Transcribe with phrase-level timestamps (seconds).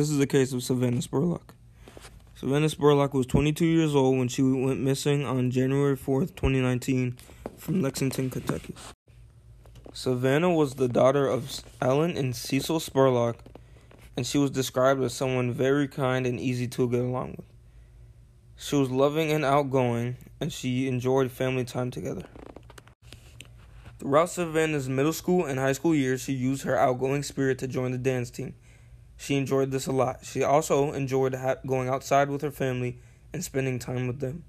[0.00, 1.52] This is the case of Savannah Spurlock.
[2.34, 7.18] Savannah Spurlock was 22 years old when she went missing on January 4th, 2019,
[7.58, 8.74] from Lexington, Kentucky.
[9.92, 13.34] Savannah was the daughter of Ellen and Cecil Spurlock,
[14.16, 17.46] and she was described as someone very kind and easy to get along with.
[18.56, 22.24] She was loving and outgoing, and she enjoyed family time together.
[23.98, 27.92] Throughout Savannah's middle school and high school years, she used her outgoing spirit to join
[27.92, 28.54] the dance team.
[29.20, 30.24] She enjoyed this a lot.
[30.24, 32.96] She also enjoyed ha- going outside with her family
[33.34, 34.44] and spending time with them.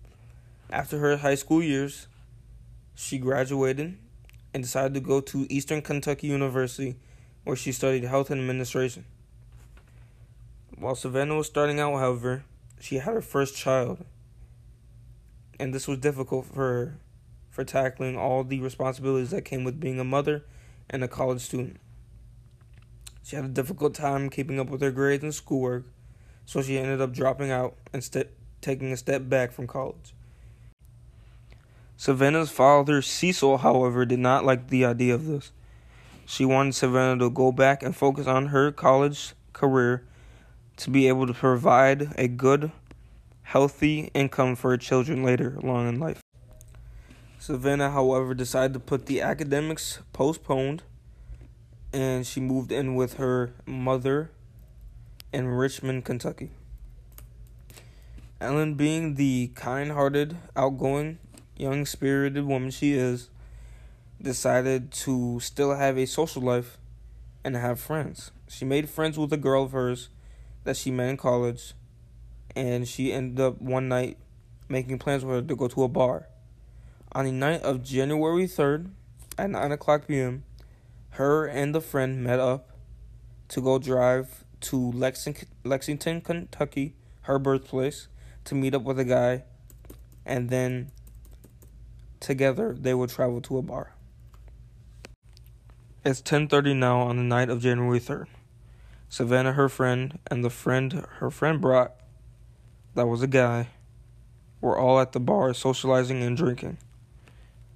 [0.70, 2.08] After her high school years,
[2.96, 3.98] she graduated
[4.54, 6.96] and decided to go to Eastern Kentucky University,
[7.44, 9.04] where she studied health and administration.
[10.78, 12.46] While Savannah was starting out, however,
[12.80, 14.06] she had her first child,
[15.60, 16.98] and this was difficult for her
[17.50, 20.46] for tackling all the responsibilities that came with being a mother
[20.90, 21.76] and a college student.
[23.32, 25.86] She had a difficult time keeping up with her grades and schoolwork,
[26.46, 28.28] so she ended up dropping out and st-
[28.60, 30.14] taking a step back from college.
[31.96, 35.54] Savannah's father, Cecil, however, did not like the idea of this.
[36.26, 40.06] She wanted Savannah to go back and focus on her college career
[40.76, 42.74] to be able to provide a good,
[43.44, 46.20] healthy income for her children later along in life.
[47.40, 50.84] Savannah, however, decided to put the academics postponed
[51.94, 54.32] and she moved in with her mother
[55.34, 56.52] in Richmond, Kentucky.
[58.40, 61.20] Ellen, being the kind hearted, outgoing,
[61.56, 63.30] young spirited woman she is,
[64.22, 66.78] decided to still have a social life
[67.44, 68.32] and have friends.
[68.48, 70.10] She made friends with a girl of hers
[70.64, 71.74] that she met in college,
[72.56, 74.18] and she ended up one night
[74.70, 76.28] making plans with her to go to a bar.
[77.12, 78.90] On the night of January 3rd
[79.38, 80.44] at 9 o'clock p.m.,
[81.12, 82.70] her and the friend met up
[83.50, 88.08] to go drive to Lexington, Lexington, Kentucky, her birthplace,
[88.46, 89.44] to meet up with a guy,
[90.26, 90.92] and then
[92.20, 93.94] together they would travel to a bar.
[96.04, 98.28] It's 10:30 now on the night of January 3rd.
[99.10, 101.94] Savannah, her friend, and the friend her friend brought,
[102.96, 103.68] that was a guy,
[104.62, 106.78] were all at the bar socializing and drinking.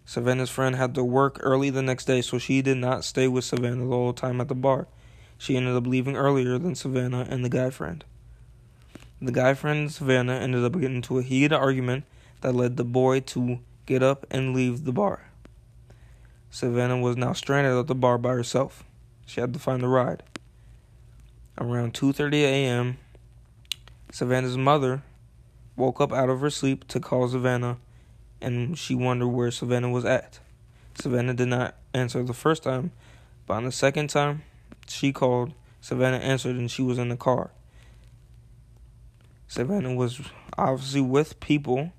[0.05, 3.43] Savannah's friend had to work early the next day, so she did not stay with
[3.43, 4.87] Savannah the whole time at the bar.
[5.37, 8.05] She ended up leaving earlier than Savannah and the guy friend.
[9.21, 12.05] The guy friend and Savannah ended up getting into a heated argument
[12.41, 15.29] that led the boy to get up and leave the bar.
[16.51, 18.83] Savannah was now stranded at the bar by herself.
[19.25, 20.23] She had to find a ride.
[21.57, 22.97] Around 2:30 a.m.,
[24.11, 25.03] Savannah's mother
[25.75, 27.77] woke up out of her sleep to call Savannah
[28.45, 30.39] and she wondered where Savannah was at.
[30.93, 32.91] Savannah did not answer the first time,
[33.47, 34.43] but on the second time
[34.87, 37.49] she called, Savannah answered and she was in the car.
[39.47, 40.21] Savannah was
[40.59, 41.91] obviously with people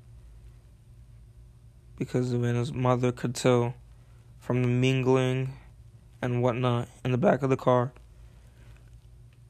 [1.96, 3.74] because Savannah's mother could tell
[4.38, 5.54] from the mingling
[6.22, 7.92] and whatnot in the back of the car.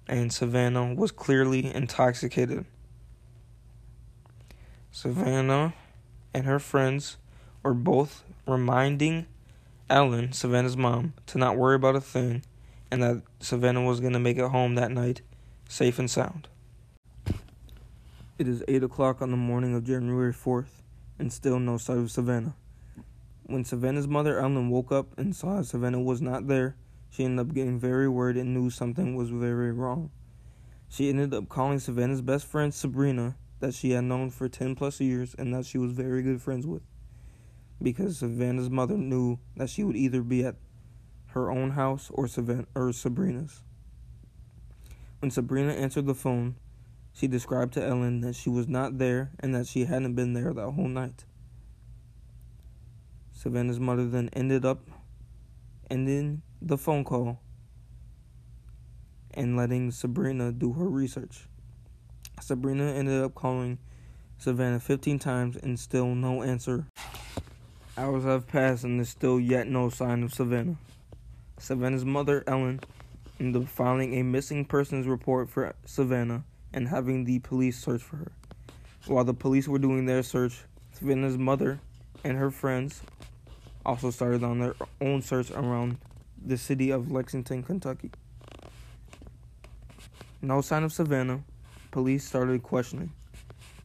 [0.08, 2.64] And Savannah was clearly intoxicated.
[4.92, 5.74] Savannah
[6.36, 7.16] and her friends
[7.62, 9.24] were both reminding
[9.88, 12.42] Ellen, Savannah's mom, to not worry about a thing
[12.91, 15.22] and that Savannah was going to make it home that night
[15.66, 16.48] safe and sound.
[18.38, 20.82] It is 8 o'clock on the morning of January 4th,
[21.19, 22.54] and still no sight of Savannah.
[23.44, 26.76] When Savannah's mother, Ellen, woke up and saw Savannah was not there,
[27.08, 30.10] she ended up getting very worried and knew something was very wrong.
[30.91, 35.00] She ended up calling Savannah's best friend, Sabrina, that she had known for 10 plus
[35.00, 36.82] years and that she was very good friends with.
[37.82, 40.56] Because Savannah's mother knew that she would either be at
[41.28, 43.62] her own house or, Savannah, or Sabrina's.
[45.20, 46.56] When Sabrina answered the phone,
[47.12, 50.52] she described to Ellen that she was not there and that she hadn't been there
[50.52, 51.24] that whole night.
[53.32, 54.88] Savannah's mother then ended up
[55.91, 57.41] ending the phone call
[59.32, 61.48] and letting Sabrina do her research.
[62.41, 63.78] Sabrina ended up calling
[64.38, 66.86] Savannah 15 times and still no answer.
[67.97, 70.77] Hours have passed and there's still yet no sign of Savannah.
[71.59, 72.80] Savannah's mother, Ellen,
[73.41, 78.16] ended up filing a missing persons report for Savannah and having the police search for
[78.16, 78.33] her.
[79.06, 81.80] While the police were doing their search, Savannah's mother
[82.22, 83.03] and her friends
[83.84, 85.98] also started on their own search around
[86.44, 88.10] the city of Lexington, Kentucky.
[90.42, 91.42] No sign of Savannah,
[91.97, 93.10] police started questioning.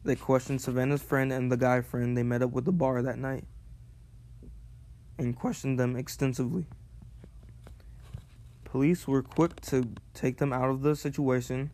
[0.04, 3.00] They questioned Savannah's friend and the guy friend they met up with at the bar
[3.00, 3.44] that night
[5.16, 6.66] and questioned them extensively.
[8.64, 11.70] Police were quick to take them out of the situation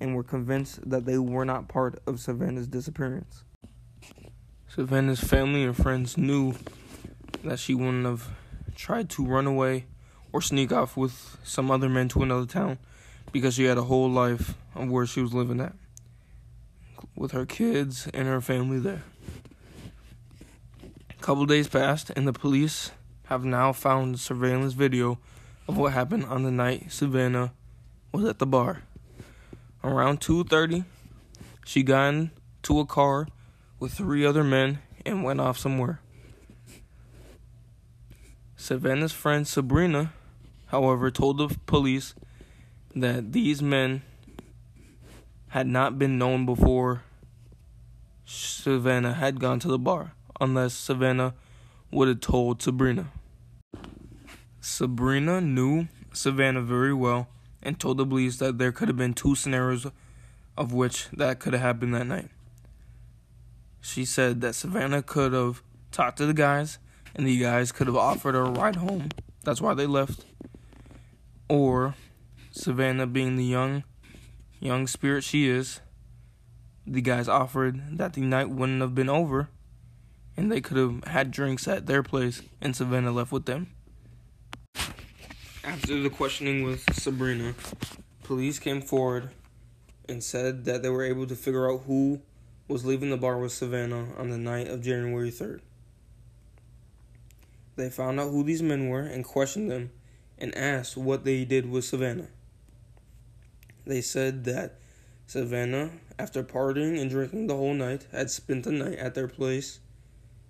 [0.00, 3.44] and were convinced that they were not part of Savannah's disappearance.
[4.68, 6.54] Savannah's family and friends knew
[7.44, 8.30] that she wouldn't have
[8.74, 9.84] tried to run away
[10.32, 12.78] or sneak off with some other men to another town
[13.32, 15.74] because she had a whole life of where she was living at
[17.16, 19.02] with her kids and her family there.
[21.10, 22.90] A couple days passed and the police
[23.24, 25.18] have now found surveillance video
[25.68, 27.52] of what happened on the night Savannah
[28.12, 28.82] was at the bar.
[29.84, 30.84] Around 2:30,
[31.64, 33.28] she got into a car
[33.78, 36.00] with three other men and went off somewhere.
[38.56, 40.12] Savannah's friend Sabrina,
[40.66, 42.14] however, told the police
[42.94, 44.02] that these men
[45.52, 47.02] had not been known before
[48.24, 51.34] Savannah had gone to the bar, unless Savannah
[51.90, 53.12] would have told Sabrina.
[54.62, 57.28] Sabrina knew Savannah very well
[57.62, 59.86] and told the police that there could have been two scenarios
[60.56, 62.30] of which that could have happened that night.
[63.82, 66.78] She said that Savannah could have talked to the guys
[67.14, 69.10] and the guys could have offered her a ride home.
[69.44, 70.24] That's why they left.
[71.46, 71.94] Or
[72.52, 73.84] Savannah being the young
[74.62, 75.80] young spirit she is,
[76.86, 79.48] the guys offered that the night wouldn't have been over
[80.36, 83.72] and they could have had drinks at their place and Savannah left with them.
[85.64, 87.54] After the questioning with Sabrina,
[88.22, 89.30] police came forward
[90.08, 92.20] and said that they were able to figure out who
[92.68, 95.60] was leaving the bar with Savannah on the night of January 3rd.
[97.76, 99.90] They found out who these men were and questioned them
[100.38, 102.28] and asked what they did with Savannah.
[103.84, 104.78] They said that
[105.26, 109.80] Savannah, after partying and drinking the whole night, had spent the night at their place,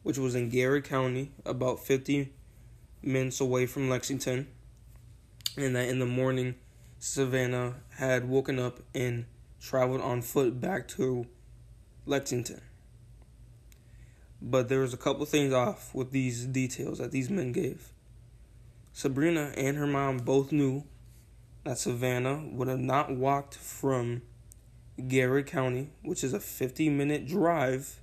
[0.02, 2.32] which was in Garrard County, about 50
[3.02, 4.49] minutes away from Lexington,
[5.56, 6.56] and that in the morning,
[6.99, 9.26] Savannah had woken up and
[9.61, 11.26] traveled on foot back to
[12.06, 12.61] Lexington.
[14.40, 17.93] But there was a couple things off with these details that these men gave.
[18.93, 20.84] Sabrina and her mom both knew
[21.64, 24.23] that Savannah would have not walked from
[25.09, 28.00] Garrard County, which is a 50 minute drive,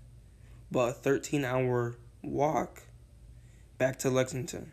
[0.72, 2.84] but a 13 hour walk
[3.78, 4.72] back to Lexington.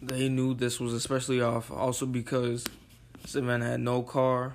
[0.00, 2.64] They knew this was especially off also because
[3.26, 4.54] Savannah had no car,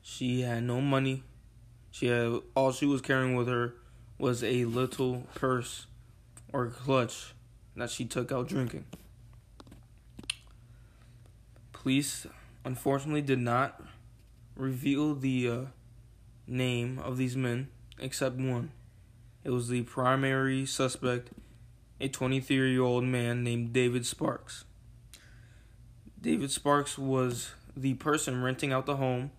[0.00, 1.22] she had no money,
[1.90, 3.74] she had all she was carrying with her
[4.18, 5.86] was a little purse
[6.52, 7.34] or clutch
[7.76, 8.84] that she took out drinking.
[11.82, 12.28] Police
[12.64, 13.82] unfortunately did not
[14.56, 15.60] reveal the uh,
[16.46, 18.70] name of these men except one.
[19.42, 21.30] It was the primary suspect,
[22.00, 24.64] a 23 year old man named David Sparks.
[26.20, 29.32] David Sparks was the person renting out the home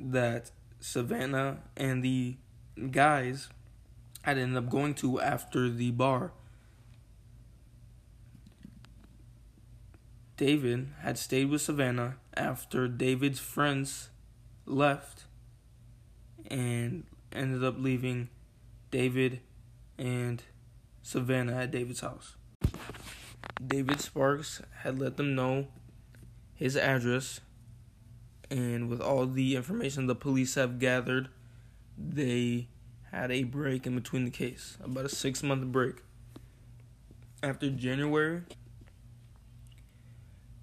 [0.00, 0.50] that
[0.80, 2.38] Savannah and the
[2.90, 3.50] guys
[4.24, 6.32] I'd ended up going to after the bar.
[10.42, 14.10] David had stayed with Savannah after David's friends
[14.66, 15.26] left
[16.48, 18.28] and ended up leaving
[18.90, 19.38] David
[19.96, 20.42] and
[21.00, 22.34] Savannah at David's house.
[23.64, 25.68] David Sparks had let them know
[26.56, 27.38] his address,
[28.50, 31.28] and with all the information the police have gathered,
[31.96, 32.66] they
[33.12, 36.02] had a break in between the case, about a six month break.
[37.44, 38.42] After January,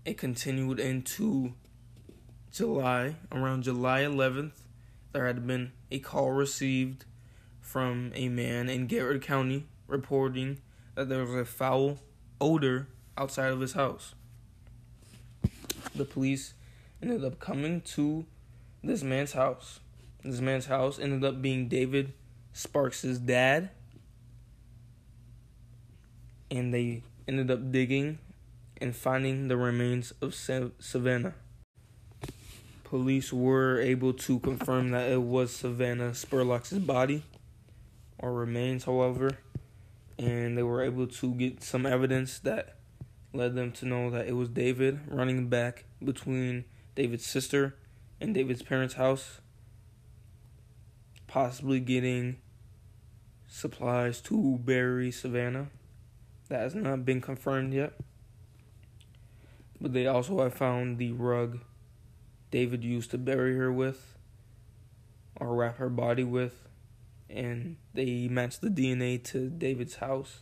[0.09, 1.53] it continued into
[2.51, 3.15] July.
[3.31, 4.53] Around July 11th,
[5.11, 7.05] there had been a call received
[7.61, 10.61] from a man in Garrard County reporting
[10.95, 11.99] that there was a foul
[12.41, 12.87] odor
[13.19, 14.15] outside of his house.
[15.93, 16.55] The police
[17.03, 18.25] ended up coming to
[18.83, 19.79] this man's house.
[20.23, 22.13] This man's house ended up being David
[22.51, 23.69] Sparks' dad.
[26.49, 28.17] And they ended up digging
[28.81, 31.33] and finding the remains of Savannah.
[32.83, 37.23] Police were able to confirm that it was Savannah Spurlock's body
[38.17, 39.37] or remains, however,
[40.17, 42.77] and they were able to get some evidence that
[43.31, 47.75] led them to know that it was David running back between David's sister
[48.19, 49.39] and David's parents' house,
[51.27, 52.37] possibly getting
[53.47, 55.67] supplies to bury Savannah.
[56.49, 57.93] That has not been confirmed yet.
[59.81, 61.59] But they also have found the rug
[62.51, 64.17] David used to bury her with
[65.39, 66.67] or wrap her body with.
[67.29, 70.41] And they matched the DNA to David's house.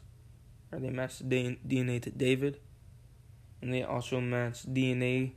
[0.72, 2.60] Or they matched the DNA to David.
[3.62, 5.34] And they also matched DNA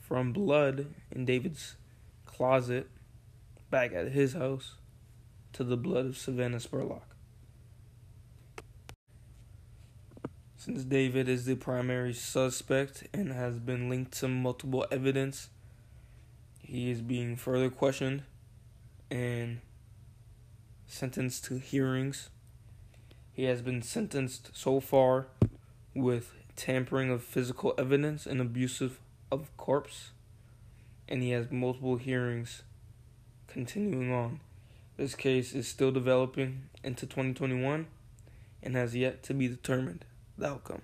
[0.00, 1.76] from blood in David's
[2.26, 2.88] closet
[3.70, 4.74] back at his house
[5.54, 7.13] to the blood of Savannah Spurlock.
[10.64, 15.50] Since David is the primary suspect and has been linked to multiple evidence,
[16.58, 18.22] he is being further questioned
[19.10, 19.60] and
[20.86, 22.30] sentenced to hearings.
[23.34, 25.26] He has been sentenced so far
[25.94, 30.12] with tampering of physical evidence and abusive of corpse,
[31.06, 32.62] and he has multiple hearings
[33.48, 34.40] continuing on.
[34.96, 37.86] This case is still developing into 2021
[38.62, 40.06] and has yet to be determined
[40.38, 40.82] the outcome.